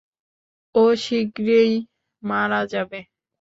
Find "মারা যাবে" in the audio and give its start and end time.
2.23-2.99